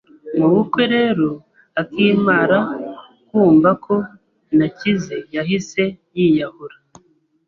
Mabukwe 0.39 0.83
rero 0.95 1.27
akimara 1.81 2.59
kumva 3.27 3.69
ko 3.83 3.95
nakize 4.57 5.15
yahise 5.35 5.83
yiyahura 6.17 6.75